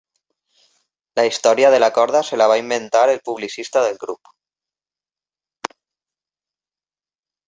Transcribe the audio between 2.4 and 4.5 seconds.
la va inventar el publicista del grup.